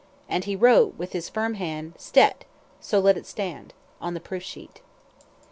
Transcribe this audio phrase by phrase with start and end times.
[0.27, 2.45] And he wrote with his firm hand "Stet!
[2.79, 4.81] so let it stand!" on the proof sheet.